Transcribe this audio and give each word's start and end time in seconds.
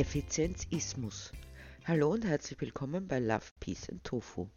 Effizienzismus. 0.00 1.30
Hallo 1.84 2.10
und 2.10 2.24
herzlich 2.24 2.58
willkommen 2.62 3.06
bei 3.06 3.18
Love, 3.18 3.44
Peace 3.60 3.90
and 3.90 4.02
Tofu. 4.02 4.48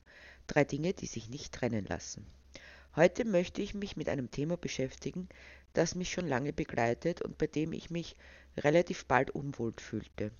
Drei 0.47 0.63
Dinge, 0.63 0.93
die 0.93 1.05
sich 1.05 1.27
nicht 1.27 1.54
trennen 1.54 1.83
lassen. 1.83 2.25
Heute 2.95 3.25
möchte 3.25 3.61
ich 3.61 3.73
mich 3.73 3.97
mit 3.97 4.07
einem 4.07 4.32
Thema 4.32 4.55
beschäftigen, 4.55 5.27
das 5.73 5.95
mich 5.95 6.14
schon 6.14 6.29
lange 6.29 6.54
begleitet 6.54 7.21
und 7.21 7.37
bei 7.37 7.47
dem 7.47 7.73
ich 7.73 7.89
mich 7.89 8.15
relativ 8.55 9.04
bald 9.04 9.32
unwohl 9.32 9.73
fühlte. 9.75 10.32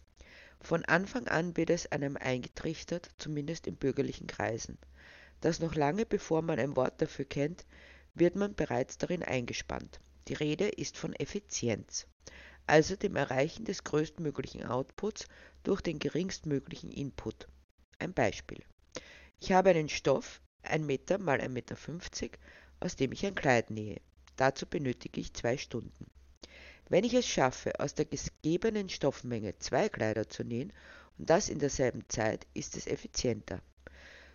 Von 0.62 0.86
Anfang 0.86 1.28
an 1.28 1.58
wird 1.58 1.72
es 1.72 1.92
einem 1.92 2.16
eingetrichtert, 2.16 3.10
zumindest 3.18 3.68
in 3.68 3.76
bürgerlichen 3.76 4.28
Kreisen, 4.28 4.78
dass 5.42 5.60
noch 5.60 5.76
lange 5.76 6.06
bevor 6.06 6.42
man 6.42 6.60
ein 6.60 6.78
Wort 6.78 7.02
dafür 7.02 7.26
kennt, 7.26 7.66
wird 8.14 8.38
man 8.38 8.56
bereits 8.56 8.98
darin 9.00 9.22
eingespannt. 9.22 10.00
Die 10.30 10.34
Rede 10.36 10.70
ist 10.70 10.98
von 10.98 11.12
Effizienz 11.12 12.08
also 12.66 12.96
dem 12.96 13.16
Erreichen 13.16 13.66
des 13.66 13.84
größtmöglichen 13.84 14.66
Outputs 14.66 15.28
durch 15.64 15.82
den 15.82 16.00
geringstmöglichen 16.00 16.92
Input. 16.92 17.48
Ein 18.00 18.14
Beispiel. 18.14 18.64
Ich 19.40 19.52
habe 19.52 19.72
einen 19.72 19.90
Stoff, 19.90 20.42
1 20.64 20.86
Meter 20.86 21.18
mal 21.18 21.40
1,50 21.40 21.50
Meter, 21.50 22.38
aus 22.80 22.96
dem 22.96 23.12
ich 23.12 23.26
ein 23.26 23.36
Kleid 23.36 23.70
nähe. 23.70 24.00
Dazu 24.38 24.66
benötige 24.66 25.20
ich 25.20 25.34
zwei 25.34 25.58
Stunden. 25.58 26.10
Wenn 26.90 27.04
ich 27.04 27.14
es 27.14 27.28
schaffe, 27.28 27.80
aus 27.80 27.94
der 27.94 28.06
gegebenen 28.06 28.90
Stoffmenge 28.90 29.58
zwei 29.60 29.90
Kleider 29.90 30.30
zu 30.30 30.44
nähen 30.44 30.72
und 31.18 31.30
das 31.30 31.50
in 31.50 31.60
derselben 31.60 32.08
Zeit, 32.10 32.48
ist 32.54 32.76
es 32.78 32.88
effizienter. 32.88 33.62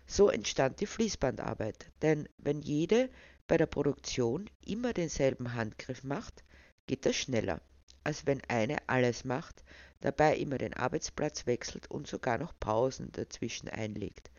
So 0.07 0.29
entstand 0.29 0.79
die 0.79 0.87
Fließbandarbeit, 0.87 1.91
denn 2.01 2.27
wenn 2.37 2.61
jede 2.61 3.09
bei 3.47 3.57
der 3.57 3.67
Produktion 3.67 4.49
immer 4.65 4.93
denselben 4.93 5.53
Handgriff 5.53 6.03
macht, 6.03 6.43
geht 6.87 7.05
das 7.05 7.15
schneller 7.15 7.61
als 8.03 8.25
wenn 8.25 8.41
eine 8.47 8.77
alles 8.87 9.25
macht, 9.25 9.63
dabei 10.01 10.37
immer 10.37 10.57
den 10.57 10.73
Arbeitsplatz 10.73 11.45
wechselt 11.45 11.89
und 11.91 12.07
sogar 12.07 12.37
noch 12.37 12.53
Pausen 12.59 13.11
dazwischen 13.11 13.69
einlegt. 13.69 14.31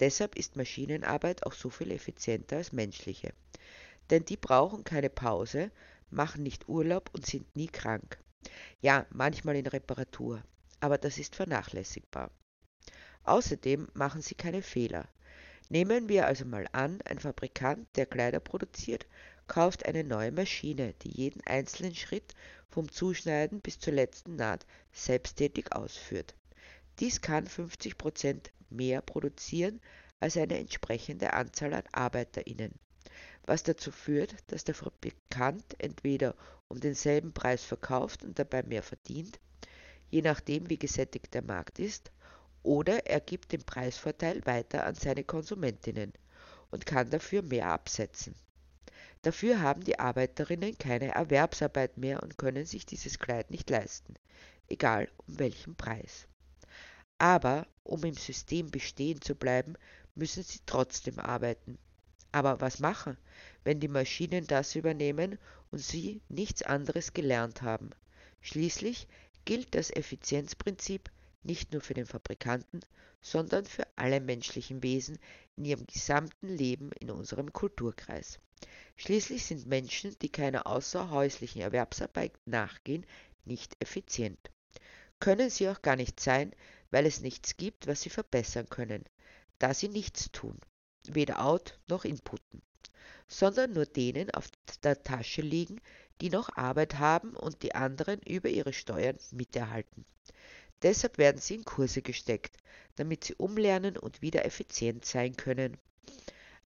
Deshalb 0.00 0.36
ist 0.36 0.56
Maschinenarbeit 0.56 1.44
auch 1.44 1.52
so 1.52 1.68
viel 1.68 1.90
effizienter 1.90 2.56
als 2.56 2.72
menschliche. 2.72 3.32
Denn 4.08 4.24
die 4.24 4.36
brauchen 4.36 4.84
keine 4.84 5.10
Pause, 5.10 5.70
machen 6.10 6.42
nicht 6.42 6.68
Urlaub 6.68 7.10
und 7.12 7.26
sind 7.26 7.54
nie 7.54 7.68
krank. 7.68 8.18
Ja, 8.80 9.06
manchmal 9.10 9.56
in 9.56 9.66
Reparatur, 9.66 10.42
aber 10.80 10.96
das 10.96 11.18
ist 11.18 11.36
vernachlässigbar. 11.36 12.30
Außerdem 13.24 13.88
machen 13.92 14.22
sie 14.22 14.34
keine 14.34 14.62
Fehler. 14.62 15.06
Nehmen 15.68 16.08
wir 16.08 16.26
also 16.26 16.46
mal 16.46 16.66
an, 16.72 17.00
ein 17.02 17.18
Fabrikant, 17.18 17.86
der 17.96 18.06
Kleider 18.06 18.40
produziert, 18.40 19.06
kauft 19.50 19.84
eine 19.84 20.04
neue 20.04 20.30
Maschine, 20.30 20.94
die 21.02 21.10
jeden 21.10 21.44
einzelnen 21.44 21.96
Schritt 21.96 22.34
vom 22.68 22.88
Zuschneiden 22.88 23.60
bis 23.60 23.80
zur 23.80 23.92
letzten 23.92 24.36
Naht 24.36 24.64
selbsttätig 24.92 25.72
ausführt. 25.72 26.36
Dies 27.00 27.20
kann 27.20 27.48
50 27.48 27.98
Prozent 27.98 28.52
mehr 28.68 29.02
produzieren 29.02 29.80
als 30.20 30.36
eine 30.36 30.56
entsprechende 30.56 31.32
Anzahl 31.32 31.74
an 31.74 31.82
ArbeiterInnen, 31.90 32.72
was 33.44 33.64
dazu 33.64 33.90
führt, 33.90 34.36
dass 34.46 34.62
der 34.62 34.76
Fabrikant 34.76 35.64
entweder 35.78 36.36
um 36.68 36.78
denselben 36.78 37.32
Preis 37.32 37.64
verkauft 37.64 38.22
und 38.22 38.38
dabei 38.38 38.62
mehr 38.62 38.84
verdient, 38.84 39.40
je 40.10 40.22
nachdem 40.22 40.70
wie 40.70 40.78
gesättigt 40.78 41.34
der 41.34 41.42
Markt 41.42 41.80
ist, 41.80 42.12
oder 42.62 43.04
er 43.06 43.18
gibt 43.18 43.50
den 43.50 43.64
Preisvorteil 43.64 44.46
weiter 44.46 44.86
an 44.86 44.94
seine 44.94 45.24
Konsumentinnen 45.24 46.12
und 46.70 46.86
kann 46.86 47.10
dafür 47.10 47.42
mehr 47.42 47.66
absetzen. 47.66 48.36
Dafür 49.22 49.60
haben 49.60 49.84
die 49.84 49.98
Arbeiterinnen 49.98 50.78
keine 50.78 51.14
Erwerbsarbeit 51.14 51.98
mehr 51.98 52.22
und 52.22 52.38
können 52.38 52.64
sich 52.64 52.86
dieses 52.86 53.18
Kleid 53.18 53.50
nicht 53.50 53.68
leisten, 53.68 54.14
egal 54.68 55.08
um 55.26 55.38
welchen 55.38 55.76
Preis. 55.76 56.26
Aber 57.18 57.66
um 57.82 58.02
im 58.04 58.14
System 58.14 58.70
bestehen 58.70 59.20
zu 59.20 59.34
bleiben, 59.34 59.74
müssen 60.14 60.42
sie 60.42 60.60
trotzdem 60.64 61.18
arbeiten. 61.18 61.78
Aber 62.32 62.60
was 62.62 62.78
machen, 62.78 63.18
wenn 63.64 63.80
die 63.80 63.88
Maschinen 63.88 64.46
das 64.46 64.74
übernehmen 64.74 65.38
und 65.70 65.80
sie 65.80 66.22
nichts 66.28 66.62
anderes 66.62 67.12
gelernt 67.12 67.60
haben? 67.60 67.90
Schließlich 68.40 69.06
gilt 69.44 69.74
das 69.74 69.90
Effizienzprinzip 69.90 71.10
nicht 71.42 71.72
nur 71.72 71.80
für 71.80 71.94
den 71.94 72.06
Fabrikanten, 72.06 72.80
sondern 73.20 73.64
für 73.64 73.86
alle 73.96 74.20
menschlichen 74.20 74.82
Wesen 74.82 75.18
in 75.56 75.64
ihrem 75.64 75.86
gesamten 75.86 76.48
Leben 76.48 76.90
in 76.92 77.10
unserem 77.10 77.52
Kulturkreis. 77.52 78.38
Schließlich 78.96 79.44
sind 79.44 79.66
Menschen, 79.66 80.16
die 80.20 80.28
keiner 80.28 80.66
außerhäuslichen 80.66 81.62
Erwerbsarbeit 81.62 82.32
nachgehen, 82.44 83.06
nicht 83.44 83.76
effizient. 83.80 84.50
Können 85.18 85.50
sie 85.50 85.68
auch 85.68 85.82
gar 85.82 85.96
nicht 85.96 86.20
sein, 86.20 86.52
weil 86.90 87.06
es 87.06 87.20
nichts 87.20 87.56
gibt, 87.56 87.86
was 87.86 88.02
sie 88.02 88.10
verbessern 88.10 88.68
können, 88.68 89.04
da 89.58 89.74
sie 89.74 89.88
nichts 89.88 90.30
tun, 90.32 90.58
weder 91.06 91.44
out 91.44 91.78
noch 91.88 92.04
inputen, 92.04 92.62
sondern 93.28 93.72
nur 93.72 93.86
denen 93.86 94.30
auf 94.30 94.50
der 94.82 95.02
Tasche 95.02 95.42
liegen, 95.42 95.80
die 96.20 96.30
noch 96.30 96.56
Arbeit 96.56 96.98
haben 96.98 97.36
und 97.36 97.62
die 97.62 97.74
anderen 97.74 98.20
über 98.22 98.48
ihre 98.48 98.72
Steuern 98.72 99.18
miterhalten. 99.30 100.04
Deshalb 100.82 101.18
werden 101.18 101.40
sie 101.40 101.56
in 101.56 101.64
Kurse 101.64 102.02
gesteckt, 102.02 102.56
damit 102.96 103.24
sie 103.24 103.34
umlernen 103.34 103.96
und 103.96 104.22
wieder 104.22 104.44
effizient 104.44 105.04
sein 105.04 105.36
können. 105.36 105.76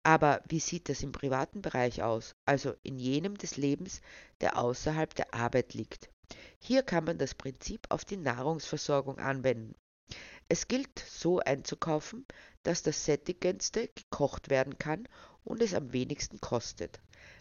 Aber 0.02 0.42
wie 0.48 0.60
sieht 0.60 0.88
das 0.88 1.02
im 1.02 1.12
privaten 1.12 1.62
Bereich 1.62 2.02
aus, 2.02 2.34
also 2.44 2.74
in 2.82 2.98
jenem 2.98 3.38
des 3.38 3.56
Lebens, 3.56 4.03
der 4.41 4.58
außerhalb 4.58 5.14
der 5.14 5.32
Arbeit 5.32 5.74
liegt? 5.74 6.10
Hier 6.58 6.82
kann 6.82 7.04
man 7.04 7.19
das 7.19 7.34
Prinzip 7.34 7.86
auf 7.88 8.04
die 8.04 8.16
Nahrungsversorgung 8.16 9.19
anwenden. 9.19 9.74
Es 10.48 10.69
gilt 10.69 10.98
so 10.98 11.41
einzukaufen, 11.41 12.26
dass 12.62 12.82
das 12.82 13.04
sättigendste 13.04 13.88
gekocht 13.88 14.50
werden 14.50 14.78
kann 14.78 15.08
und 15.42 15.62
es 15.62 15.74
am 15.74 15.92
wenigsten 15.92 16.41
kostet. 16.41 17.00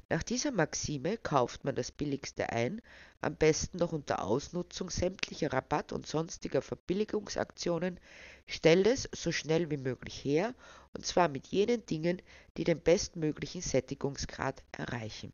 Nach 0.10 0.22
dieser 0.22 0.52
Maxime 0.52 1.18
kauft 1.18 1.64
man 1.64 1.76
das 1.76 1.92
Billigste 1.92 2.50
ein, 2.50 2.82
am 3.22 3.36
besten 3.36 3.78
noch 3.78 3.94
unter 3.94 4.24
Ausnutzung 4.24 4.90
sämtlicher 4.90 5.52
Rabatt- 5.54 5.94
und 5.94 6.06
sonstiger 6.06 6.62
Verbilligungsaktionen, 6.62 8.00
stellt 8.46 8.86
es 8.86 9.10
so 9.14 9.32
schnell 9.32 9.70
wie 9.72 9.78
möglich 9.78 10.24
her, 10.24 10.54
und 10.94 11.06
zwar 11.06 11.30
mit 11.30 11.48
jenen 11.48 11.86
Dingen, 11.86 12.22
die 12.58 12.64
den 12.64 12.82
bestmöglichen 12.82 13.62
Sättigungsgrad 13.62 14.64
erreichen. 14.72 15.32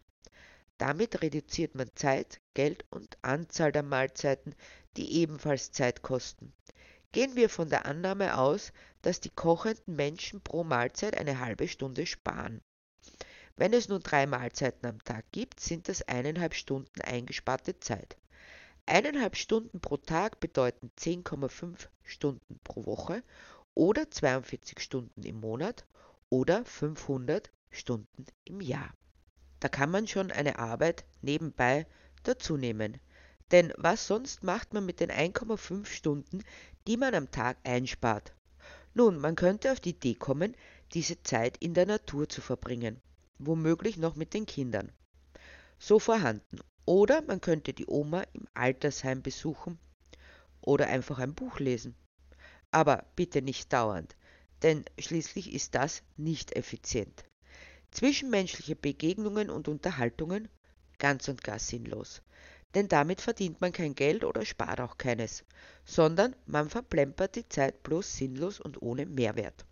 Damit 0.77 1.21
reduziert 1.21 1.75
man 1.75 1.89
Zeit, 1.95 2.39
Geld 2.53 2.85
und 2.89 3.17
Anzahl 3.21 3.71
der 3.71 3.83
Mahlzeiten, 3.83 4.55
die 4.95 5.13
ebenfalls 5.13 5.71
Zeit 5.71 6.03
kosten. 6.03 6.53
Gehen 7.11 7.35
wir 7.35 7.49
von 7.49 7.69
der 7.69 7.85
Annahme 7.85 8.37
aus, 8.37 8.71
dass 9.01 9.19
die 9.19 9.31
kochenden 9.31 9.95
Menschen 9.95 10.41
pro 10.41 10.63
Mahlzeit 10.63 11.17
eine 11.17 11.39
halbe 11.39 11.67
Stunde 11.67 12.05
sparen. 12.05 12.61
Wenn 13.59 13.73
es 13.73 13.89
nun 13.89 13.99
drei 13.99 14.25
Mahlzeiten 14.25 14.87
am 14.87 15.03
Tag 15.03 15.25
gibt, 15.33 15.59
sind 15.59 15.89
das 15.89 16.01
eineinhalb 16.03 16.53
Stunden 16.53 17.01
eingesparte 17.01 17.77
Zeit. 17.81 18.15
Eineinhalb 18.85 19.35
Stunden 19.35 19.81
pro 19.81 19.97
Tag 19.97 20.39
bedeuten 20.39 20.91
10,5 20.97 21.89
Stunden 22.01 22.57
pro 22.63 22.85
Woche 22.85 23.21
oder 23.73 24.09
42 24.09 24.79
Stunden 24.79 25.23
im 25.23 25.41
Monat 25.41 25.85
oder 26.29 26.63
500 26.63 27.51
Stunden 27.69 28.25
im 28.45 28.61
Jahr. 28.61 28.93
Da 29.59 29.67
kann 29.67 29.91
man 29.91 30.07
schon 30.07 30.31
eine 30.31 30.57
Arbeit 30.57 31.03
nebenbei 31.21 31.85
dazunehmen. 32.23 33.01
Denn 33.51 33.73
was 33.75 34.07
sonst 34.07 34.41
macht 34.41 34.73
man 34.73 34.85
mit 34.85 35.01
den 35.01 35.11
1,5 35.11 35.85
Stunden, 35.85 36.45
die 36.87 36.95
man 36.95 37.13
am 37.13 37.29
Tag 37.29 37.57
einspart? 37.65 38.33
Nun, 38.93 39.19
man 39.19 39.35
könnte 39.35 39.73
auf 39.73 39.81
die 39.81 39.89
Idee 39.89 40.15
kommen, 40.15 40.55
diese 40.93 41.21
Zeit 41.23 41.57
in 41.57 41.73
der 41.73 41.87
Natur 41.87 42.29
zu 42.29 42.39
verbringen 42.39 43.01
womöglich 43.39 43.97
noch 43.97 44.15
mit 44.15 44.33
den 44.33 44.45
Kindern. 44.45 44.91
So 45.79 45.99
vorhanden. 45.99 46.59
Oder 46.85 47.21
man 47.21 47.41
könnte 47.41 47.73
die 47.73 47.87
Oma 47.87 48.23
im 48.33 48.47
Altersheim 48.53 49.21
besuchen 49.21 49.79
oder 50.61 50.87
einfach 50.87 51.19
ein 51.19 51.33
Buch 51.33 51.59
lesen. 51.59 51.95
Aber 52.71 53.05
bitte 53.15 53.41
nicht 53.41 53.71
dauernd, 53.73 54.15
denn 54.61 54.85
schließlich 54.99 55.53
ist 55.53 55.75
das 55.75 56.03
nicht 56.17 56.55
effizient. 56.55 57.23
Zwischenmenschliche 57.91 58.75
Begegnungen 58.75 59.49
und 59.49 59.67
Unterhaltungen 59.67 60.49
ganz 60.99 61.27
und 61.27 61.43
gar 61.43 61.59
sinnlos. 61.59 62.21
Denn 62.75 62.87
damit 62.87 63.21
verdient 63.21 63.61
man 63.61 63.71
kein 63.71 63.95
Geld 63.95 64.23
oder 64.23 64.45
spart 64.45 64.79
auch 64.79 64.97
keines, 64.99 65.43
sondern 65.85 66.35
man 66.45 66.69
verplempert 66.69 67.35
die 67.35 67.49
Zeit 67.49 67.81
bloß 67.81 68.17
sinnlos 68.17 68.59
und 68.59 68.81
ohne 68.83 69.07
Mehrwert. 69.07 69.65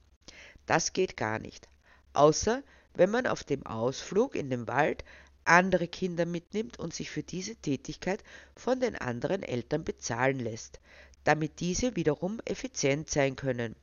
Das 0.65 0.93
geht 0.93 1.15
gar 1.15 1.37
nicht. 1.37 1.69
Außer 2.13 2.63
wenn 2.97 3.11
man 3.11 3.27
auf 3.27 3.43
dem 3.43 3.65
Ausflug 3.65 4.35
in 4.35 4.49
den 4.49 4.67
Wald 4.67 5.03
andere 5.45 5.87
Kinder 5.87 6.25
mitnimmt 6.25 6.79
und 6.79 6.93
sich 6.93 7.09
für 7.09 7.23
diese 7.23 7.55
Tätigkeit 7.55 8.23
von 8.55 8.79
den 8.79 8.95
anderen 8.95 9.43
Eltern 9.43 9.83
bezahlen 9.83 10.39
lässt, 10.39 10.79
damit 11.23 11.59
diese 11.59 11.95
wiederum 11.95 12.39
effizient 12.45 13.09
sein 13.09 13.35
können. 13.35 13.75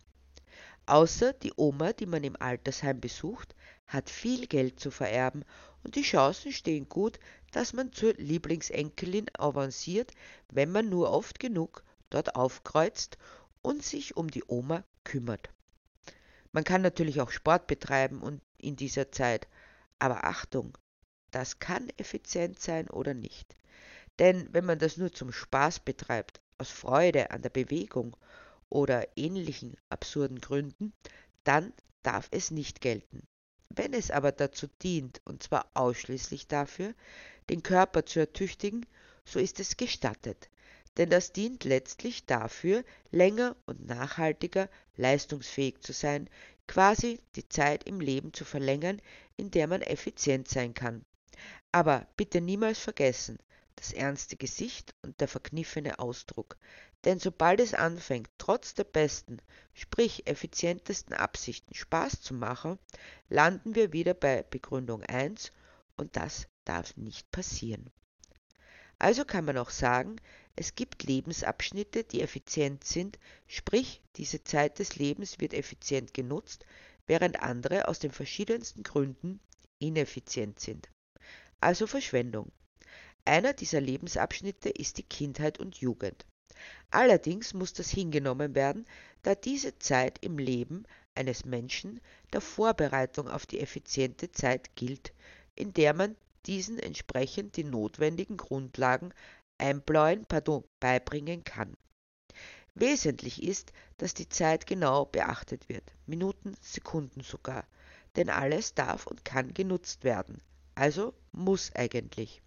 Außer 0.87 1.33
die 1.33 1.53
Oma, 1.57 1.93
die 1.93 2.07
man 2.07 2.25
im 2.25 2.37
Altersheim 2.41 3.01
besucht, 3.01 3.55
hat 3.87 4.11
viel 4.11 4.47
Geld 4.47 4.81
zu 4.81 4.91
vererben 4.91 5.45
und 5.83 5.95
die 5.95 6.03
Chancen 6.03 6.53
stehen 6.53 6.89
gut, 6.89 7.19
dass 7.53 7.73
man 7.73 7.93
zur 7.93 8.15
Lieblingsenkelin 8.15 9.27
avanciert, 9.39 10.13
wenn 10.51 10.73
man 10.73 10.89
nur 10.89 11.11
oft 11.11 11.39
genug 11.39 11.85
dort 12.11 12.35
aufkreuzt 12.37 13.17
und 13.63 13.83
sich 13.83 14.17
um 14.17 14.31
die 14.31 14.45
Oma 14.47 14.85
kümmert. 15.05 15.51
Man 16.53 16.65
kann 16.65 16.83
natürlich 16.83 17.21
auch 17.21 17.31
Sport 17.31 17.67
betreiben 17.67 18.21
und 18.21 18.41
in 18.65 18.77
dieser 18.77 19.13
Zeit, 19.13 19.47
aber 19.99 20.25
Achtung, 20.25 20.77
das 21.31 21.59
kann 21.59 21.89
effizient 21.97 22.61
sein 22.61 22.89
oder 22.89 23.15
nicht. 23.15 23.57
Denn 24.19 24.49
wenn 24.53 24.65
man 24.65 24.79
das 24.79 24.97
nur 24.97 25.13
zum 25.13 25.33
Spaß 25.33 25.81
betreibt, 25.81 26.41
aus 26.59 26.71
Freude 26.71 27.31
an 27.31 27.43
der 27.43 27.51
Bewegung 27.51 28.17
oder 28.69 29.07
ähnlichen 29.17 29.77
absurden 29.89 30.41
Gründen, 30.41 30.93
dann 31.43 31.73
darf 32.03 32.29
es 32.31 32.51
nicht 32.51 32.81
gelten. 32.81 33.27
Wenn 33.69 33.93
es 33.93 34.11
aber 34.11 34.31
dazu 34.31 34.69
dient, 34.83 35.21
und 35.25 35.43
zwar 35.43 35.69
ausschließlich 35.75 36.47
dafür, 36.47 36.95
den 37.51 37.63
Körper 37.63 38.07
zu 38.07 38.21
ertüchtigen, 38.21 38.87
so 39.25 39.41
ist 39.41 39.59
es 39.59 39.77
gestattet, 39.77 40.49
denn 40.97 41.11
das 41.11 41.33
dient 41.33 41.65
letztlich 41.65 42.27
dafür, 42.27 42.85
länger 43.11 43.57
und 43.67 43.87
nachhaltiger 43.87 44.69
leistungsfähig 44.97 45.81
zu 45.81 45.93
sein, 45.93 46.31
quasi 46.67 47.21
die 47.37 47.49
Zeit 47.49 47.85
im 47.85 48.01
Leben 48.01 48.33
zu 48.33 48.45
verlängern, 48.45 49.01
in 49.37 49.51
der 49.51 49.67
man 49.67 49.83
effizient 49.83 50.49
sein 50.49 50.75
kann. 50.75 51.05
Aber 51.73 52.07
bitte 52.17 52.41
niemals 52.41 52.79
vergessen, 52.79 53.39
das 53.77 53.93
ernste 53.93 54.37
Gesicht 54.37 54.95
und 55.03 55.21
der 55.21 55.29
verkniffene 55.29 55.99
Ausdruck. 55.99 56.57
Denn 57.05 57.19
sobald 57.19 57.61
es 57.61 57.75
anfängt, 57.75 58.31
trotz 58.39 58.75
der 58.75 58.85
besten, 58.85 59.39
sprich 59.75 60.27
effizientesten 60.27 61.15
Absichten 61.15 61.75
Spaß 61.75 62.23
zu 62.23 62.35
machen, 62.35 62.79
landen 63.29 63.75
wir 63.75 63.93
wieder 63.93 64.15
bei 64.15 64.43
Begründung 64.43 65.03
1 65.03 65.53
und 65.97 66.17
das 66.17 66.47
darf 66.65 66.97
nicht 66.97 67.31
passieren. 67.31 67.91
Also 69.05 69.27
kann 69.27 69.45
man 69.45 69.59
auch 69.59 69.69
sagen, 69.69 70.17
es 70.57 70.77
gibt 70.77 71.03
Lebensabschnitte, 71.03 72.05
die 72.05 72.23
effizient 72.23 72.85
sind, 72.85 73.19
sprich 73.47 74.01
diese 74.17 74.45
Zeit 74.45 74.79
des 74.79 74.97
Lebens 74.97 75.41
wird 75.41 75.53
effizient 75.53 76.15
genutzt, 76.15 76.65
während 77.07 77.43
andere 77.43 77.89
aus 77.89 77.99
den 77.99 78.13
verschiedensten 78.13 78.83
Gründen 78.83 79.41
ineffizient 79.79 80.59
sind. 80.59 80.89
Also 81.61 81.87
Verschwendung. 81.87 82.51
Einer 83.27 83.53
dieser 83.53 83.83
Lebensabschnitte 83.83 84.71
ist 84.71 84.97
die 84.97 85.03
Kindheit 85.03 85.59
und 85.61 85.77
Jugend. 85.77 86.25
Allerdings 86.91 87.53
muss 87.53 87.75
das 87.75 87.91
hingenommen 87.91 88.55
werden, 88.55 88.87
da 89.23 89.35
diese 89.35 89.79
Zeit 89.79 90.17
im 90.25 90.39
Leben 90.39 90.85
eines 91.15 91.45
Menschen 91.45 92.01
der 92.33 92.41
Vorbereitung 92.41 93.29
auf 93.29 93.45
die 93.45 93.61
effiziente 93.61 94.33
Zeit 94.33 94.75
gilt, 94.77 95.13
in 95.57 95.75
der 95.75 95.93
man 95.93 96.17
diesen 96.47 96.79
entsprechend 96.79 97.57
die 97.57 97.65
notwendigen 97.65 98.37
Grundlagen 98.37 99.13
einbläuen, 99.59 100.25
pardon, 100.27 100.65
beibringen 100.81 101.45
kann. 101.45 101.77
Wesentlich 102.75 103.43
ist, 103.43 103.73
dass 103.99 104.15
die 104.15 104.29
Zeit 104.29 104.67
genau 104.67 105.05
beachtet 105.05 105.69
wird, 105.69 105.85
Minuten, 106.07 106.57
Sekunden 106.61 107.21
sogar, 107.23 107.65
denn 108.17 108.31
alles 108.31 108.75
darf 108.75 109.07
und 109.07 109.25
kann 109.25 109.55
genutzt 109.55 110.03
werden, 110.03 110.43
also 110.75 111.15
muss 111.33 111.73
eigentlich. 111.75 112.43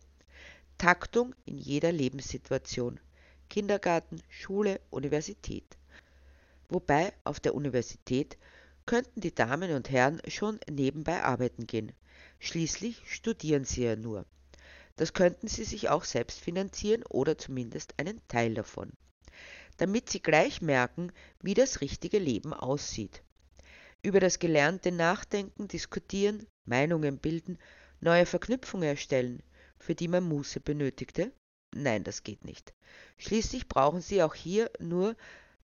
Taktung 0.77 1.33
in 1.45 1.57
jeder 1.57 1.91
Lebenssituation. 1.91 2.99
Kindergarten, 3.49 4.21
Schule, 4.29 4.81
Universität. 4.89 5.77
Wobei 6.69 7.13
auf 7.23 7.39
der 7.39 7.55
Universität 7.55 8.37
könnten 8.85 9.21
die 9.21 9.33
Damen 9.33 9.71
und 9.71 9.89
Herren 9.89 10.21
schon 10.27 10.59
nebenbei 10.69 11.23
arbeiten 11.23 11.65
gehen. 11.65 11.93
Schließlich 12.39 13.01
studieren 13.07 13.65
sie 13.65 13.83
ja 13.83 13.95
nur. 13.95 14.25
Das 14.95 15.13
könnten 15.13 15.47
sie 15.47 15.63
sich 15.63 15.89
auch 15.89 16.03
selbst 16.03 16.39
finanzieren 16.39 17.03
oder 17.03 17.37
zumindest 17.37 17.93
einen 17.97 18.19
Teil 18.27 18.53
davon. 18.53 18.91
Damit 19.77 20.09
sie 20.09 20.21
gleich 20.21 20.61
merken, 20.61 21.11
wie 21.41 21.53
das 21.53 21.81
richtige 21.81 22.17
Leben 22.19 22.53
aussieht. 22.53 23.21
Über 24.01 24.19
das 24.19 24.39
Gelernte 24.39 24.91
nachdenken, 24.91 25.67
diskutieren, 25.67 26.47
Meinungen 26.65 27.19
bilden, 27.19 27.57
neue 27.99 28.25
Verknüpfungen 28.25 28.87
erstellen, 28.89 29.43
für 29.79 29.95
die 29.95 30.07
man 30.07 30.23
Muße 30.23 30.59
benötigte? 30.59 31.31
Nein, 31.75 32.03
das 32.03 32.23
geht 32.23 32.43
nicht. 32.45 32.73
Schließlich 33.17 33.67
brauchen 33.67 34.01
Sie 34.01 34.23
auch 34.23 34.33
hier 34.33 34.71
nur 34.79 35.15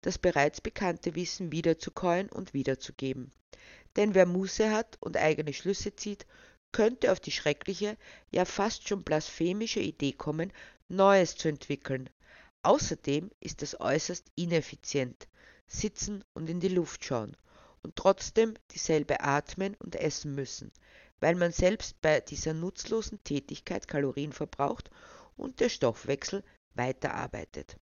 das 0.01 0.17
bereits 0.17 0.61
bekannte 0.61 1.15
Wissen 1.15 1.51
wiederzukäuen 1.51 2.29
und 2.29 2.53
wiederzugeben. 2.53 3.31
Denn 3.95 4.13
wer 4.13 4.25
Muße 4.25 4.71
hat 4.71 4.97
und 4.99 5.17
eigene 5.17 5.53
Schlüsse 5.53 5.95
zieht, 5.95 6.25
könnte 6.73 7.13
auf 7.13 7.21
die 7.21 7.31
schreckliche, 7.31 7.97
ja 8.31 8.43
fast 8.43 8.89
schon 8.89 9.03
blasphemische 9.03 9.79
Idee 9.79 10.11
kommen, 10.11 10.51
Neues 10.89 11.37
zu 11.37 11.47
entwickeln. 11.47 12.09
Außerdem 12.63 13.31
ist 13.39 13.63
es 13.63 13.79
äußerst 13.79 14.29
ineffizient, 14.35 15.29
sitzen 15.67 16.25
und 16.33 16.49
in 16.49 16.59
die 16.59 16.67
Luft 16.67 17.05
schauen 17.05 17.37
und 17.81 17.95
trotzdem 17.95 18.55
dieselbe 18.71 19.21
atmen 19.21 19.75
und 19.79 19.95
essen 19.95 20.35
müssen 20.35 20.73
weil 21.23 21.35
man 21.35 21.53
selbst 21.53 22.01
bei 22.01 22.19
dieser 22.19 22.53
nutzlosen 22.53 23.23
Tätigkeit 23.23 23.87
Kalorien 23.87 24.33
verbraucht 24.33 24.91
und 25.37 25.61
der 25.61 25.69
Stoffwechsel 25.69 26.43
weiterarbeitet. 26.73 27.77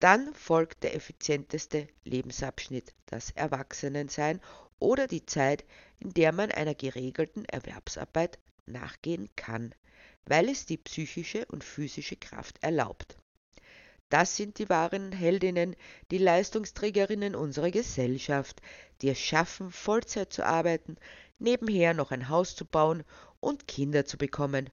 Dann 0.00 0.32
folgt 0.32 0.82
der 0.82 0.94
effizienteste 0.94 1.86
Lebensabschnitt, 2.04 2.94
das 3.04 3.30
Erwachsenensein 3.32 4.40
oder 4.78 5.06
die 5.06 5.26
Zeit, 5.26 5.64
in 5.98 6.12
der 6.12 6.32
man 6.32 6.50
einer 6.50 6.74
geregelten 6.74 7.44
Erwerbsarbeit 7.44 8.38
nachgehen 8.66 9.28
kann, 9.36 9.74
weil 10.26 10.48
es 10.48 10.66
die 10.66 10.76
psychische 10.76 11.46
und 11.46 11.64
physische 11.64 12.16
Kraft 12.16 12.62
erlaubt. 12.62 13.16
Das 14.08 14.36
sind 14.36 14.58
die 14.58 14.68
wahren 14.68 15.10
Heldinnen, 15.10 15.74
die 16.12 16.18
Leistungsträgerinnen 16.18 17.34
unserer 17.34 17.72
Gesellschaft, 17.72 18.60
die 19.02 19.08
es 19.08 19.18
schaffen, 19.18 19.72
Vollzeit 19.72 20.32
zu 20.32 20.46
arbeiten, 20.46 20.96
nebenher 21.38 21.92
noch 21.92 22.12
ein 22.12 22.28
Haus 22.28 22.54
zu 22.54 22.64
bauen 22.64 23.02
und 23.40 23.66
Kinder 23.66 24.04
zu 24.04 24.16
bekommen. 24.16 24.70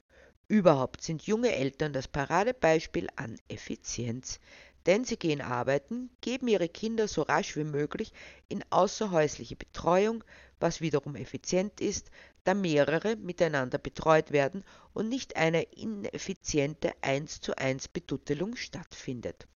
Überhaupt 0.48 1.02
sind 1.02 1.24
junge 1.24 1.56
Eltern 1.56 1.94
das 1.94 2.08
Paradebeispiel 2.08 3.08
an 3.16 3.38
Effizienz, 3.48 4.40
denn 4.86 5.06
sie 5.06 5.18
gehen 5.18 5.42
arbeiten, 5.42 6.10
geben 6.22 6.48
ihre 6.48 6.70
Kinder 6.70 7.08
so 7.08 7.22
rasch 7.22 7.56
wie 7.56 7.64
möglich 7.64 8.12
in 8.50 8.64
außerhäusliche 8.70 9.56
Betreuung, 9.56 10.24
was 10.60 10.82
wiederum 10.82 11.16
effizient 11.16 11.82
ist, 11.82 12.10
da 12.44 12.54
mehrere 12.54 13.16
miteinander 13.16 13.78
betreut 13.78 14.32
werden 14.32 14.64
und 14.94 15.10
nicht 15.10 15.36
eine 15.36 15.63
ineffiziente 15.63 16.94
1 17.02 17.42
zu 17.42 17.58
1 17.58 17.88
Betuttelung 17.88 18.56
stattfindet. 18.56 19.48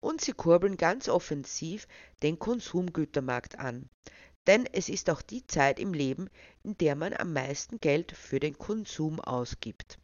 Und 0.00 0.20
sie 0.20 0.32
kurbeln 0.32 0.76
ganz 0.76 1.08
offensiv 1.08 1.86
den 2.22 2.38
Konsumgütermarkt 2.38 3.58
an 3.58 3.90
denn 4.48 4.66
es 4.72 4.88
ist 4.88 5.10
auch 5.10 5.20
die 5.20 5.46
Zeit 5.46 5.78
im 5.78 5.92
Leben, 5.92 6.30
in 6.62 6.76
der 6.78 6.96
man 6.96 7.12
am 7.12 7.34
meisten 7.34 7.78
Geld 7.80 8.12
für 8.12 8.40
den 8.40 8.56
Konsum 8.56 9.20
ausgibt. 9.20 9.98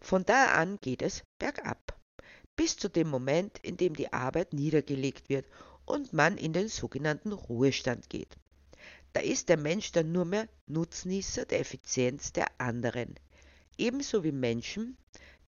Von 0.00 0.24
da 0.24 0.52
an 0.52 0.78
geht 0.80 1.02
es 1.02 1.24
bergab, 1.40 1.98
bis 2.56 2.76
zu 2.76 2.88
dem 2.88 3.08
Moment, 3.08 3.58
in 3.62 3.76
dem 3.76 3.94
die 3.94 4.12
Arbeit 4.12 4.52
niedergelegt 4.52 5.28
wird 5.28 5.46
und 5.84 6.12
man 6.12 6.36
in 6.36 6.52
den 6.52 6.68
sogenannten 6.68 7.32
Ruhestand 7.32 8.08
geht. 8.08 8.36
Da 9.12 9.20
ist 9.20 9.48
der 9.48 9.56
Mensch 9.56 9.92
dann 9.92 10.12
nur 10.12 10.24
mehr 10.24 10.48
Nutznießer 10.66 11.44
der 11.44 11.60
Effizienz 11.60 12.32
der 12.32 12.48
anderen, 12.58 13.14
ebenso 13.78 14.24
wie 14.24 14.32
Menschen, 14.32 14.96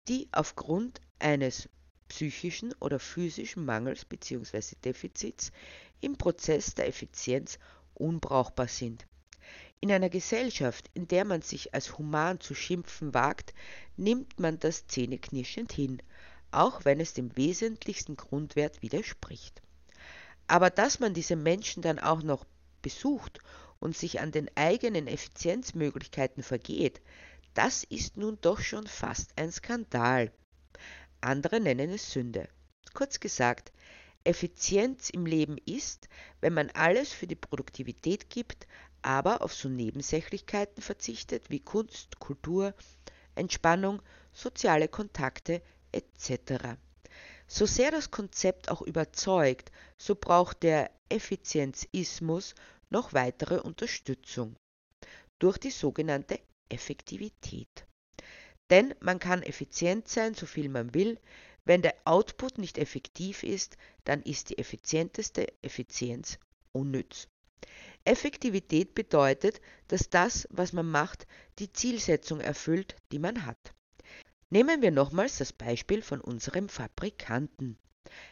die 0.07 0.27
aufgrund 0.31 1.01
eines 1.19 1.67
psychischen 2.07 2.73
oder 2.79 2.99
physischen 2.99 3.65
Mangels 3.65 4.05
bzw. 4.05 4.75
Defizits 4.83 5.51
im 6.01 6.17
Prozess 6.17 6.75
der 6.75 6.87
Effizienz 6.87 7.57
unbrauchbar 7.95 8.67
sind. 8.67 9.07
In 9.79 9.91
einer 9.91 10.09
Gesellschaft, 10.09 10.89
in 10.93 11.07
der 11.07 11.25
man 11.25 11.41
sich 11.41 11.73
als 11.73 11.97
human 11.97 12.39
zu 12.39 12.53
schimpfen 12.55 13.13
wagt, 13.13 13.53
nimmt 13.97 14.39
man 14.39 14.59
das 14.59 14.87
zähneknirschend 14.87 15.71
hin, 15.73 16.01
auch 16.55 16.85
wenn 16.85 16.99
es 16.99 17.13
dem 17.13 17.35
wesentlichsten 17.35 18.15
Grundwert 18.15 18.81
widerspricht. 18.81 19.61
Aber 20.47 20.69
dass 20.69 20.99
man 20.99 21.13
diese 21.13 21.35
Menschen 21.35 21.81
dann 21.81 21.99
auch 21.99 22.23
noch 22.23 22.45
besucht 22.81 23.39
und 23.79 23.97
sich 23.97 24.19
an 24.19 24.31
den 24.31 24.49
eigenen 24.55 25.07
Effizienzmöglichkeiten 25.07 26.43
vergeht, 26.43 27.01
das 27.53 27.83
ist 27.83 28.17
nun 28.17 28.37
doch 28.41 28.59
schon 28.59 28.85
fast 28.87 29.31
ein 29.37 29.51
Skandal. 29.51 30.31
Andere 31.21 31.59
nennen 31.59 31.89
es 31.91 32.11
Sünde. 32.11 32.47
Kurz 32.93 33.19
gesagt, 33.19 33.71
Effizienz 34.23 35.09
im 35.09 35.25
Leben 35.25 35.57
ist, 35.65 36.09
wenn 36.41 36.53
man 36.53 36.69
alles 36.71 37.11
für 37.11 37.27
die 37.27 37.35
Produktivität 37.35 38.29
gibt, 38.29 38.67
aber 39.01 39.41
auf 39.41 39.53
so 39.53 39.69
Nebensächlichkeiten 39.69 40.81
verzichtet 40.81 41.49
wie 41.49 41.59
Kunst, 41.59 42.19
Kultur, 42.19 42.73
Entspannung, 43.35 44.01
soziale 44.33 44.87
Kontakte 44.87 45.61
etc. 45.95 46.77
So 47.47 47.65
sehr 47.65 47.91
das 47.91 48.11
Konzept 48.11 48.69
auch 48.69 48.81
überzeugt, 48.81 49.71
so 49.97 50.15
braucht 50.15 50.63
der 50.63 50.91
Effizienzismus 51.09 52.55
noch 52.89 53.13
weitere 53.13 53.59
Unterstützung 53.59 54.55
durch 55.39 55.57
die 55.57 55.71
sogenannte 55.71 56.39
Effektivität. 56.69 57.85
Denn 58.69 58.93
man 58.99 59.19
kann 59.19 59.43
effizient 59.43 60.07
sein, 60.07 60.33
so 60.33 60.45
viel 60.45 60.69
man 60.69 60.93
will, 60.93 61.19
Wenn 61.65 61.81
der 61.81 61.95
Output 62.05 62.59
nicht 62.59 62.77
effektiv 62.77 63.41
ist, 63.41 63.75
dann 64.03 64.21
ist 64.21 64.51
die 64.51 64.59
effizienteste 64.59 65.47
Effizienz 65.63 66.37
unnütz. 66.71 67.27
Effektivität 68.03 68.93
bedeutet, 68.93 69.61
dass 69.87 70.11
das, 70.11 70.47
was 70.51 70.73
man 70.73 70.89
macht, 70.89 71.25
die 71.57 71.73
Zielsetzung 71.73 72.39
erfüllt, 72.39 72.95
die 73.11 73.17
man 73.17 73.47
hat. 73.47 73.74
Nehmen 74.55 74.81
wir 74.81 74.91
nochmals 74.91 75.37
das 75.37 75.51
Beispiel 75.51 76.01
von 76.01 76.21
unserem 76.21 76.69
Fabrikanten. 76.69 77.77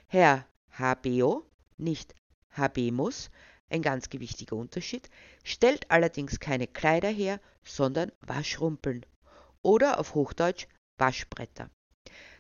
Herr 0.08 0.48
HBO, 0.70 1.46
nicht 1.76 2.16
Habemus, 2.52 3.30
ein 3.70 3.82
ganz 3.82 4.10
gewichtiger 4.10 4.56
Unterschied, 4.56 5.10
stellt 5.44 5.92
allerdings 5.92 6.40
keine 6.40 6.66
Kleider 6.66 7.10
her, 7.10 7.42
sondern 7.66 8.10
Waschrumpeln 8.22 9.06
oder 9.64 10.00
auf 10.00 10.16
Hochdeutsch 10.16 10.68
Waschbretter. 10.98 11.70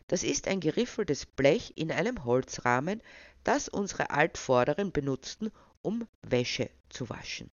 Das 0.08 0.24
ist 0.24 0.48
ein 0.48 0.62
geriffeltes 0.62 1.26
Blech 1.26 1.74
in 1.76 1.92
einem 1.92 2.24
Holzrahmen, 2.24 3.02
das 3.44 3.68
unsere 3.68 4.12
Altvorderen 4.12 4.94
benutzten, 4.94 5.52
um 5.82 6.08
Wäsche 6.22 6.70
zu 6.88 7.10
waschen. 7.10 7.52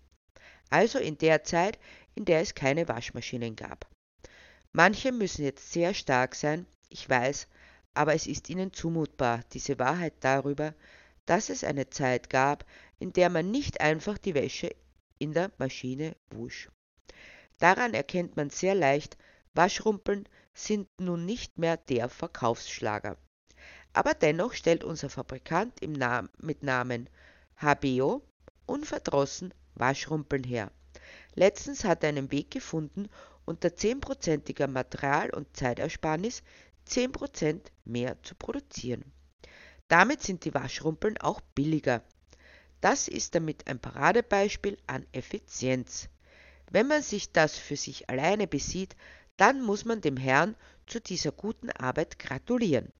Also 0.68 1.00
in 1.00 1.18
der 1.18 1.42
Zeit, 1.42 1.80
in 2.14 2.25
der 2.25 2.38
es 2.40 2.54
keine 2.54 2.87
Waschmaschinen 2.87 3.56
gab. 3.56 3.90
Manche 4.72 5.10
müssen 5.10 5.44
jetzt 5.44 5.72
sehr 5.72 5.94
stark 5.94 6.34
sein, 6.34 6.66
ich 6.88 7.08
weiß, 7.08 7.48
aber 7.94 8.14
es 8.14 8.26
ist 8.26 8.48
ihnen 8.50 8.72
zumutbar, 8.72 9.42
diese 9.52 9.78
Wahrheit 9.78 10.14
darüber, 10.20 10.74
dass 11.26 11.50
es 11.50 11.64
eine 11.64 11.90
Zeit 11.90 12.30
gab, 12.30 12.64
in 12.98 13.12
der 13.12 13.30
man 13.30 13.50
nicht 13.50 13.80
einfach 13.80 14.18
die 14.18 14.34
Wäsche 14.34 14.74
in 15.18 15.32
der 15.32 15.50
Maschine 15.58 16.16
wusch. 16.30 16.70
Daran 17.58 17.94
erkennt 17.94 18.36
man 18.36 18.50
sehr 18.50 18.74
leicht, 18.74 19.18
Waschrumpeln 19.54 20.28
sind 20.54 20.88
nun 20.98 21.26
nicht 21.26 21.58
mehr 21.58 21.76
der 21.76 22.08
Verkaufsschlager. 22.08 23.16
Aber 23.92 24.14
dennoch 24.14 24.54
stellt 24.54 24.84
unser 24.84 25.10
Fabrikant 25.10 25.80
im 25.82 25.92
Nam 25.92 26.30
mit 26.38 26.62
Namen 26.62 27.10
HBO 27.56 28.22
unverdrossen 28.66 29.52
Waschrumpeln 29.74 30.44
her. 30.44 30.70
Letztens 31.34 31.84
hat 31.84 32.02
er 32.02 32.10
einen 32.10 32.30
Weg 32.30 32.50
gefunden, 32.50 33.08
unter 33.44 33.75
zehnprozentiger 33.75 34.66
Material- 34.68 35.30
und 35.30 35.56
Zeitersparnis 35.56 36.42
10% 36.88 37.61
mehr 37.85 38.23
zu 38.23 38.35
produzieren. 38.35 39.04
Damit 39.88 40.23
sind 40.23 40.44
die 40.44 40.54
Waschrumpeln 40.54 41.18
auch 41.18 41.40
billiger. 41.40 42.02
Das 42.80 43.09
ist 43.09 43.35
damit 43.35 43.66
ein 43.66 43.78
Paradebeispiel 43.78 44.78
an 44.87 45.06
Effizienz. 45.12 46.09
Wenn 46.70 46.87
man 46.87 47.02
sich 47.02 47.32
das 47.32 47.59
für 47.59 47.76
sich 47.76 48.09
alleine 48.09 48.47
besieht, 48.47 48.97
dann 49.37 49.62
muss 49.62 49.85
man 49.85 50.00
dem 50.00 50.16
Herrn 50.16 50.54
zu 50.87 51.00
dieser 51.00 51.32
guten 51.32 51.70
Arbeit 51.70 52.18
gratulieren. 52.18 52.92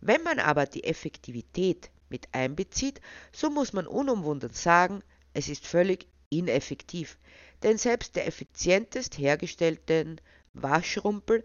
Wenn 0.00 0.22
man 0.22 0.38
aber 0.38 0.66
die 0.66 0.84
Effektivität 0.84 1.90
mit 2.08 2.28
einbezieht, 2.32 3.00
so 3.32 3.50
muss 3.50 3.72
man 3.72 3.86
unumwunden 3.86 4.50
sagen, 4.50 5.02
es 5.32 5.48
ist 5.48 5.66
völlig 5.66 6.06
ineffektiv, 6.30 7.18
denn 7.62 7.76
selbst 7.76 8.16
der 8.16 8.26
effizientest 8.26 9.18
hergestellten 9.18 10.20
Waschrumpel 10.54 11.44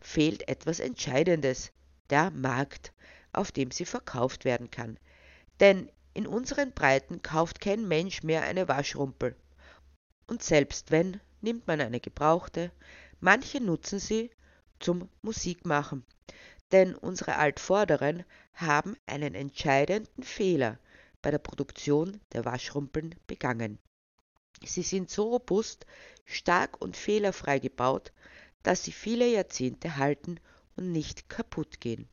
fehlt 0.00 0.48
etwas 0.48 0.80
Entscheidendes, 0.80 1.70
der 2.10 2.30
Markt, 2.30 2.92
auf 3.32 3.52
dem 3.52 3.70
sie 3.70 3.84
verkauft 3.84 4.44
werden 4.44 4.70
kann. 4.70 4.98
Denn 5.60 5.90
in 6.14 6.26
unseren 6.26 6.72
Breiten 6.72 7.22
kauft 7.22 7.60
kein 7.60 7.86
Mensch 7.86 8.22
mehr 8.22 8.42
eine 8.42 8.68
Waschrumpel. 8.68 9.36
Und 10.26 10.42
selbst 10.42 10.90
wenn, 10.90 11.20
nimmt 11.40 11.66
man 11.66 11.80
eine 11.80 12.00
gebrauchte, 12.00 12.72
Manche 13.24 13.60
nutzen 13.60 14.00
sie 14.00 14.32
zum 14.80 15.08
Musikmachen, 15.22 16.04
denn 16.72 16.96
unsere 16.96 17.36
Altvorderen 17.36 18.24
haben 18.52 18.96
einen 19.06 19.36
entscheidenden 19.36 20.24
Fehler 20.24 20.80
bei 21.22 21.30
der 21.30 21.38
Produktion 21.38 22.20
der 22.32 22.44
Waschrumpeln 22.44 23.14
begangen. 23.28 23.78
Sie 24.64 24.82
sind 24.82 25.10
so 25.10 25.30
robust, 25.30 25.86
stark 26.24 26.80
und 26.80 26.96
fehlerfrei 26.96 27.58
gebaut, 27.58 28.12
dass 28.62 28.84
sie 28.84 28.92
viele 28.92 29.26
Jahrzehnte 29.26 29.96
halten 29.96 30.38
und 30.76 30.92
nicht 30.92 31.28
kaputt 31.28 31.80
gehen. 31.80 32.08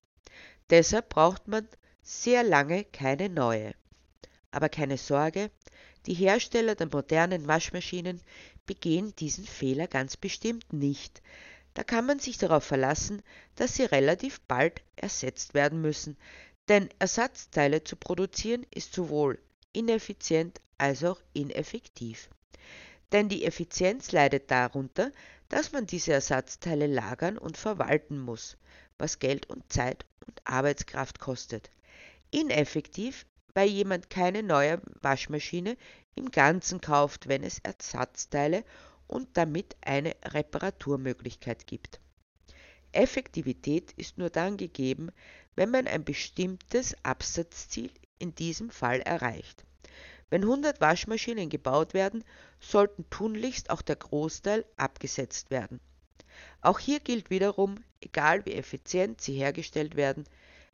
Deshalb 0.69 1.09
braucht 1.09 1.47
man 1.47 1.67
sehr 2.01 2.43
lange 2.43 2.83
keine 2.85 3.29
neue. 3.29 3.73
Aber 4.51 4.69
keine 4.69 4.97
Sorge, 4.97 5.51
die 6.05 6.13
Hersteller 6.13 6.75
der 6.75 6.87
modernen 6.87 7.47
Waschmaschinen 7.47 8.21
begehen 8.65 9.15
diesen 9.17 9.45
Fehler 9.45 9.87
ganz 9.87 10.17
bestimmt 10.17 10.73
nicht. 10.73 11.21
Da 11.73 11.83
kann 11.83 12.05
man 12.05 12.19
sich 12.19 12.37
darauf 12.37 12.63
verlassen, 12.63 13.21
dass 13.55 13.75
sie 13.75 13.83
relativ 13.83 14.41
bald 14.41 14.81
ersetzt 14.95 15.53
werden 15.53 15.81
müssen, 15.81 16.17
denn 16.67 16.89
Ersatzteile 16.99 17.83
zu 17.83 17.95
produzieren 17.95 18.65
ist 18.71 18.93
sowohl 18.93 19.39
ineffizient 19.73 20.61
als 20.79 21.03
auch 21.03 21.21
ineffektiv. 21.33 22.29
Denn 23.11 23.29
die 23.29 23.45
Effizienz 23.45 24.11
leidet 24.11 24.49
darunter, 24.51 25.11
dass 25.49 25.71
man 25.71 25.85
diese 25.85 26.13
Ersatzteile 26.13 26.87
lagern 26.87 27.37
und 27.37 27.57
verwalten 27.57 28.19
muss, 28.19 28.57
was 28.97 29.19
Geld 29.19 29.47
und 29.47 29.71
Zeit 29.71 30.05
und 30.27 30.41
Arbeitskraft 30.45 31.19
kostet. 31.19 31.71
Ineffektiv, 32.31 33.25
weil 33.53 33.67
jemand 33.67 34.09
keine 34.09 34.43
neue 34.43 34.79
Waschmaschine 35.01 35.75
im 36.15 36.29
Ganzen 36.29 36.81
kauft, 36.81 37.27
wenn 37.27 37.43
es 37.43 37.59
Ersatzteile 37.59 38.63
und 39.07 39.27
damit 39.37 39.75
eine 39.81 40.15
Reparaturmöglichkeit 40.23 41.65
gibt. 41.65 41.99
Effektivität 42.91 43.91
ist 43.93 44.17
nur 44.17 44.29
dann 44.29 44.57
gegeben, 44.57 45.09
wenn 45.55 45.71
man 45.71 45.87
ein 45.87 46.03
bestimmtes 46.03 46.95
Absatzziel 47.03 47.91
in 48.19 48.35
diesem 48.35 48.69
Fall 48.69 48.99
erreicht. 49.01 49.63
Wenn 50.29 50.43
100 50.43 50.79
Waschmaschinen 50.79 51.49
gebaut 51.49 51.93
werden, 51.93 52.23
sollten 52.59 53.09
tunlichst 53.09 53.69
auch 53.69 53.81
der 53.81 53.95
Großteil 53.95 54.65
abgesetzt 54.77 55.49
werden. 55.49 55.79
Auch 56.61 56.79
hier 56.79 56.99
gilt 56.99 57.29
wiederum, 57.29 57.83
egal 58.01 58.45
wie 58.45 58.53
effizient 58.53 59.21
sie 59.21 59.33
hergestellt 59.33 59.95
werden, 59.95 60.25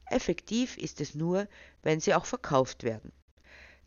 effektiv 0.09 0.77
ist 0.77 0.99
es 0.99 1.15
nur, 1.15 1.47
wenn 1.83 1.99
sie 1.99 2.13
auch 2.13 2.25
verkauft 2.25 2.83
werden. 2.83 3.11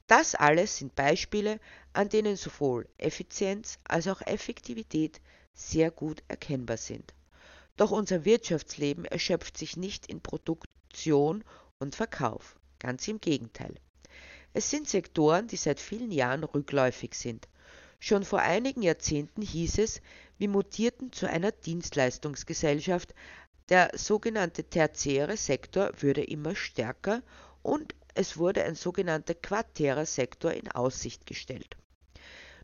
Das 0.06 0.34
alles 0.34 0.78
sind 0.78 0.94
Beispiele, 0.94 1.60
an 1.92 2.08
denen 2.08 2.36
sowohl 2.36 2.88
Effizienz 2.96 3.78
als 3.84 4.08
auch 4.08 4.22
Effektivität 4.22 5.20
sehr 5.52 5.90
gut 5.90 6.22
erkennbar 6.28 6.78
sind. 6.78 7.12
Doch 7.76 7.90
unser 7.90 8.24
Wirtschaftsleben 8.24 9.04
erschöpft 9.04 9.58
sich 9.58 9.76
nicht 9.76 10.06
in 10.06 10.22
Produktion 10.22 11.44
und 11.78 11.94
Verkauf, 11.94 12.56
ganz 12.78 13.06
im 13.06 13.20
Gegenteil. 13.20 13.74
Es 14.58 14.70
sind 14.70 14.88
Sektoren, 14.88 15.46
die 15.46 15.54
seit 15.54 15.78
vielen 15.78 16.10
Jahren 16.10 16.42
rückläufig 16.42 17.14
sind. 17.14 17.46
Schon 18.00 18.24
vor 18.24 18.40
einigen 18.40 18.82
Jahrzehnten 18.82 19.40
hieß 19.40 19.78
es, 19.78 20.00
wir 20.36 20.48
mutierten 20.48 21.12
zu 21.12 21.30
einer 21.30 21.52
Dienstleistungsgesellschaft, 21.52 23.14
der 23.68 23.92
sogenannte 23.94 24.64
tertiäre 24.64 25.36
Sektor 25.36 25.92
würde 26.00 26.24
immer 26.24 26.56
stärker 26.56 27.22
und 27.62 27.94
es 28.16 28.36
wurde 28.36 28.64
ein 28.64 28.74
sogenannter 28.74 29.34
quartärer 29.34 30.06
Sektor 30.06 30.50
in 30.50 30.68
Aussicht 30.72 31.24
gestellt. 31.24 31.76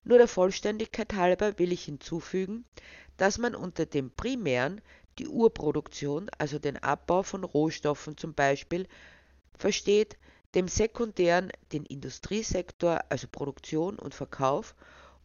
Nur 0.03 0.19
der 0.19 0.27
Vollständigkeit 0.27 1.15
halber 1.15 1.61
will 1.61 1.71
ich 1.71 1.85
hinzufügen, 1.85 2.65
dass 3.19 3.39
man 3.39 3.55
unter 3.55 3.87
dem 3.87 4.11
primären 4.11 4.81
die 5.21 5.29
Urproduktion, 5.29 6.29
also 6.39 6.59
den 6.59 6.83
Abbau 6.83 7.23
von 7.23 7.45
Rohstoffen 7.45 8.17
zum 8.17 8.35
Beispiel, 8.35 8.89
versteht, 9.57 10.17
dem 10.55 10.69
sekundären 10.69 11.51
den 11.73 11.85
Industriesektor, 11.85 13.01
also 13.09 13.27
Produktion 13.29 13.99
und 13.99 14.15
Verkauf, 14.15 14.75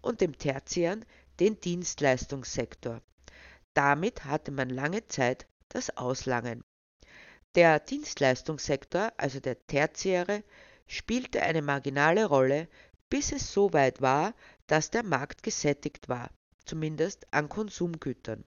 und 0.02 0.22
dem 0.22 0.38
tertiären 0.38 1.06
den 1.40 1.60
Dienstleistungssektor. 1.60 3.02
Damit 3.74 4.26
hatte 4.26 4.52
man 4.52 4.70
lange 4.70 5.06
Zeit 5.08 5.48
das 5.70 5.96
Auslangen. 5.96 6.64
Der 7.56 7.80
Dienstleistungssektor, 7.80 9.12
also 9.18 9.40
der 9.40 9.66
tertiäre, 9.68 10.44
spielte 10.88 11.42
eine 11.42 11.62
marginale 11.62 12.26
Rolle, 12.26 12.68
bis 13.10 13.32
es 13.32 13.54
so 13.54 13.74
weit 13.74 14.02
war, 14.02 14.34
dass 14.68 14.92
der 14.92 15.04
Markt 15.04 15.44
gesättigt 15.44 16.10
war, 16.10 16.30
zumindest 16.66 17.26
an 17.32 17.50
Konsumgütern. 17.50 18.44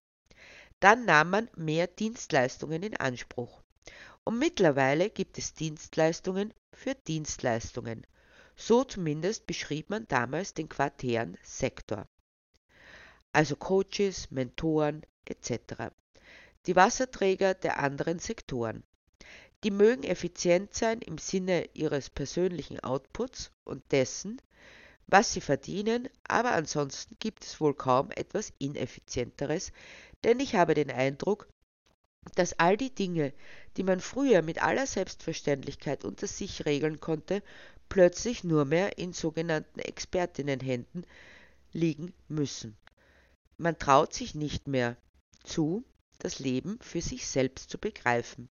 Dann 0.81 1.05
nahm 1.05 1.31
man 1.31 1.51
mehr 1.57 1.87
Dienstleistungen 1.87 2.83
in 2.83 2.97
Anspruch. 2.97 3.63
Und 4.25 4.39
mittlerweile 4.39 5.11
gibt 5.11 5.39
es 5.39 5.55
Dienstleistungen 5.55 6.55
für 6.73 6.95
Dienstleistungen. 6.95 8.07
So 8.57 8.85
zumindest 8.85 9.47
beschrieb 9.47 9.91
man 9.91 10.07
damals 10.09 10.55
den 10.55 10.69
quartären 10.69 11.37
Sektor. 11.43 12.07
Also 13.33 13.57
Coaches, 13.57 14.31
Mentoren 14.31 15.05
etc. 15.25 15.93
Die 16.67 16.77
Wasserträger 16.77 17.55
der 17.55 17.81
anderen 17.81 18.19
Sektoren. 18.19 18.85
Die 19.65 19.71
mögen 19.71 20.03
effizient 20.03 20.75
sein 20.75 21.01
im 21.01 21.19
Sinne 21.19 21.69
ihres 21.73 22.11
persönlichen 22.11 22.81
Outputs 22.81 23.53
und 23.65 23.91
dessen, 23.93 24.41
was 25.07 25.33
sie 25.33 25.41
verdienen, 25.41 26.09
aber 26.25 26.53
ansonsten 26.53 27.17
gibt 27.19 27.45
es 27.45 27.61
wohl 27.61 27.75
kaum 27.75 28.11
etwas 28.11 28.53
Ineffizienteres, 28.59 29.73
denn 30.25 30.41
ich 30.41 30.55
habe 30.55 30.75
den 30.75 30.91
Eindruck, 30.91 31.49
dass 32.35 32.59
all 32.59 32.77
die 32.77 32.95
Dinge, 32.95 33.33
die 33.77 33.83
man 33.83 34.01
früher 34.01 34.43
mit 34.43 34.63
aller 34.63 34.87
Selbstverständlichkeit 34.87 36.05
unter 36.05 36.27
sich 36.27 36.65
regeln 36.65 37.01
konnte, 37.01 37.43
plötzlich 37.89 38.45
nur 38.45 38.65
mehr 38.65 38.99
in 38.99 39.13
sogenannten 39.13 39.81
Expertinnenhänden 39.81 41.05
liegen 41.73 42.15
müssen. 42.29 42.77
Man 43.59 43.79
traut 43.79 44.15
sich 44.15 44.35
nicht 44.35 44.67
mehr 44.67 44.97
zu, 45.45 45.85
das 46.19 46.39
Leben 46.39 46.79
für 46.81 47.01
sich 47.01 47.27
selbst 47.27 47.71
zu 47.71 47.79
begreifen. 47.79 48.49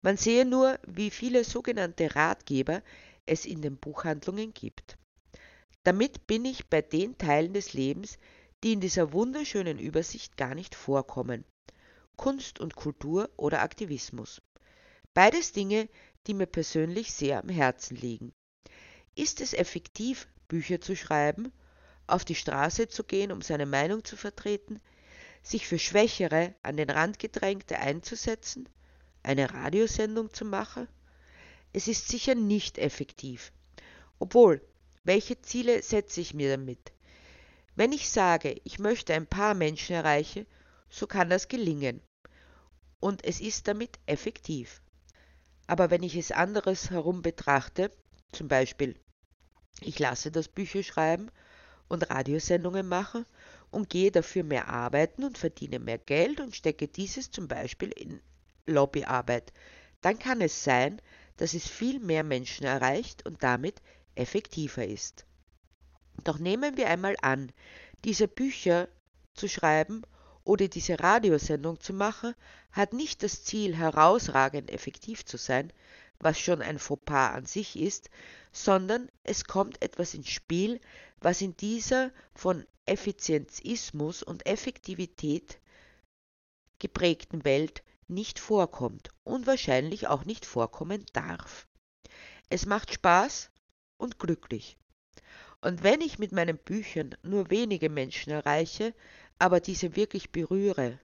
Man 0.00 0.16
sehe 0.16 0.44
nur, 0.44 0.78
wie 0.86 1.10
viele 1.10 1.44
sogenannte 1.44 2.14
Ratgeber 2.14 2.82
es 3.26 3.44
in 3.44 3.62
den 3.62 3.76
Buchhandlungen 3.76 4.54
gibt. 4.54 4.96
Damit 5.82 6.26
bin 6.26 6.44
ich 6.44 6.68
bei 6.68 6.82
den 6.82 7.18
Teilen 7.18 7.52
des 7.52 7.72
Lebens, 7.72 8.18
die 8.64 8.72
in 8.72 8.80
dieser 8.80 9.12
wunderschönen 9.12 9.78
Übersicht 9.78 10.36
gar 10.36 10.54
nicht 10.54 10.74
vorkommen. 10.74 11.44
Kunst 12.18 12.58
und 12.58 12.74
Kultur 12.74 13.30
oder 13.36 13.62
Aktivismus. 13.62 14.42
Beides 15.14 15.52
Dinge, 15.52 15.88
die 16.26 16.34
mir 16.34 16.46
persönlich 16.46 17.12
sehr 17.12 17.38
am 17.38 17.48
Herzen 17.48 17.96
liegen. 17.96 18.34
Ist 19.14 19.40
es 19.40 19.54
effektiv, 19.54 20.28
Bücher 20.48 20.80
zu 20.80 20.96
schreiben, 20.96 21.52
auf 22.08 22.24
die 22.24 22.34
Straße 22.34 22.88
zu 22.88 23.04
gehen, 23.04 23.30
um 23.30 23.40
seine 23.40 23.66
Meinung 23.66 24.04
zu 24.04 24.16
vertreten, 24.16 24.80
sich 25.42 25.68
für 25.68 25.78
Schwächere 25.78 26.54
an 26.62 26.76
den 26.76 26.90
Rand 26.90 27.20
gedrängte 27.20 27.78
einzusetzen, 27.78 28.68
eine 29.22 29.54
Radiosendung 29.54 30.34
zu 30.34 30.44
machen? 30.44 30.88
Es 31.72 31.86
ist 31.86 32.08
sicher 32.08 32.34
nicht 32.34 32.78
effektiv. 32.78 33.52
Obwohl, 34.18 34.60
welche 35.04 35.40
Ziele 35.40 35.82
setze 35.82 36.20
ich 36.20 36.34
mir 36.34 36.56
damit? 36.56 36.92
Wenn 37.76 37.92
ich 37.92 38.10
sage, 38.10 38.60
ich 38.64 38.80
möchte 38.80 39.14
ein 39.14 39.28
paar 39.28 39.54
Menschen 39.54 39.94
erreichen, 39.94 40.46
so 40.90 41.06
kann 41.06 41.30
das 41.30 41.46
gelingen. 41.46 42.02
Und 43.00 43.24
es 43.24 43.40
ist 43.40 43.68
damit 43.68 43.98
effektiv. 44.06 44.82
Aber 45.66 45.90
wenn 45.90 46.02
ich 46.02 46.16
es 46.16 46.32
anderes 46.32 46.90
herum 46.90 47.22
betrachte, 47.22 47.90
zum 48.32 48.48
Beispiel, 48.48 48.98
ich 49.80 49.98
lasse 49.98 50.30
das 50.30 50.48
Bücherschreiben 50.48 51.30
und 51.88 52.10
Radiosendungen 52.10 52.88
machen 52.88 53.24
und 53.70 53.90
gehe 53.90 54.10
dafür 54.10 54.44
mehr 54.44 54.68
arbeiten 54.68 55.24
und 55.24 55.38
verdiene 55.38 55.78
mehr 55.78 55.98
Geld 55.98 56.40
und 56.40 56.56
stecke 56.56 56.88
dieses 56.88 57.30
zum 57.30 57.48
Beispiel 57.48 57.90
in 57.90 58.20
Lobbyarbeit, 58.66 59.52
dann 60.00 60.18
kann 60.18 60.40
es 60.40 60.64
sein, 60.64 61.00
dass 61.36 61.54
es 61.54 61.68
viel 61.68 62.00
mehr 62.00 62.24
Menschen 62.24 62.66
erreicht 62.66 63.24
und 63.26 63.42
damit 63.42 63.80
effektiver 64.14 64.86
ist. 64.86 65.24
Doch 66.24 66.38
nehmen 66.38 66.76
wir 66.76 66.88
einmal 66.88 67.16
an, 67.22 67.52
diese 68.04 68.28
Bücher 68.28 68.88
zu 69.34 69.48
schreiben 69.48 70.02
oder 70.48 70.66
diese 70.66 70.98
Radiosendung 70.98 71.78
zu 71.78 71.92
machen, 71.92 72.34
hat 72.72 72.94
nicht 72.94 73.22
das 73.22 73.44
Ziel, 73.44 73.76
herausragend 73.76 74.70
effektiv 74.70 75.26
zu 75.26 75.36
sein, 75.36 75.70
was 76.20 76.40
schon 76.40 76.62
ein 76.62 76.78
Fauxpas 76.78 77.34
an 77.34 77.44
sich 77.44 77.78
ist, 77.78 78.08
sondern 78.50 79.10
es 79.24 79.44
kommt 79.44 79.82
etwas 79.82 80.14
ins 80.14 80.30
Spiel, 80.30 80.80
was 81.20 81.42
in 81.42 81.54
dieser 81.58 82.10
von 82.34 82.66
Effizienzismus 82.86 84.22
und 84.22 84.46
Effektivität 84.46 85.60
geprägten 86.78 87.44
Welt 87.44 87.82
nicht 88.06 88.38
vorkommt 88.38 89.10
und 89.24 89.46
wahrscheinlich 89.46 90.06
auch 90.06 90.24
nicht 90.24 90.46
vorkommen 90.46 91.04
darf. 91.12 91.68
Es 92.48 92.64
macht 92.64 92.94
Spaß 92.94 93.50
und 93.98 94.18
glücklich. 94.18 94.78
Und 95.60 95.82
wenn 95.82 96.00
ich 96.00 96.18
mit 96.18 96.32
meinen 96.32 96.56
Büchern 96.56 97.16
nur 97.22 97.50
wenige 97.50 97.90
Menschen 97.90 98.30
erreiche, 98.30 98.94
aber 99.38 99.60
diese 99.60 99.96
wirklich 99.96 100.30
berühre, 100.30 100.98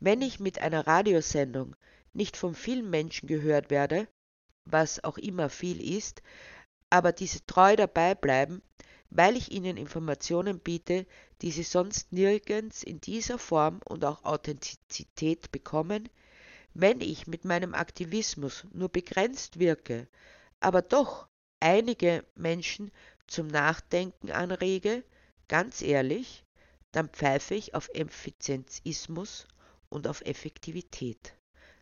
wenn 0.00 0.22
ich 0.22 0.40
mit 0.40 0.60
einer 0.60 0.86
Radiosendung 0.86 1.76
nicht 2.12 2.36
von 2.36 2.54
vielen 2.54 2.88
Menschen 2.90 3.26
gehört 3.26 3.70
werde, 3.70 4.08
was 4.64 5.04
auch 5.04 5.18
immer 5.18 5.48
viel 5.48 5.80
ist, 5.96 6.22
aber 6.90 7.12
diese 7.12 7.44
treu 7.46 7.76
dabei 7.76 8.14
bleiben, 8.14 8.62
weil 9.10 9.36
ich 9.36 9.52
ihnen 9.52 9.76
Informationen 9.76 10.58
biete, 10.58 11.06
die 11.42 11.50
sie 11.50 11.62
sonst 11.62 12.12
nirgends 12.12 12.82
in 12.82 13.00
dieser 13.00 13.38
Form 13.38 13.80
und 13.84 14.04
auch 14.04 14.24
Authentizität 14.24 15.52
bekommen, 15.52 16.08
wenn 16.74 17.00
ich 17.00 17.26
mit 17.26 17.44
meinem 17.44 17.74
Aktivismus 17.74 18.66
nur 18.72 18.88
begrenzt 18.88 19.58
wirke, 19.58 20.08
aber 20.60 20.82
doch 20.82 21.28
einige 21.60 22.24
Menschen 22.34 22.90
zum 23.26 23.46
Nachdenken 23.46 24.30
anrege, 24.30 25.04
ganz 25.48 25.82
ehrlich, 25.82 26.45
dann 26.96 27.10
pfeife 27.10 27.54
ich 27.54 27.74
auf 27.74 27.90
Effizienzismus 27.92 29.46
und 29.90 30.08
auf 30.08 30.22
Effektivität, 30.22 31.34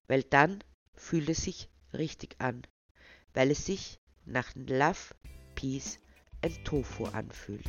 weil 0.08 0.24
dann 0.24 0.64
fühlt 0.96 1.28
es 1.28 1.44
sich 1.44 1.68
richtig 1.92 2.34
an, 2.40 2.66
weil 3.32 3.52
es 3.52 3.64
sich 3.64 4.00
nach 4.24 4.50
Love, 4.56 5.14
Peace 5.54 6.00
and 6.42 6.64
Tofu 6.64 7.04
anfühlt. 7.04 7.64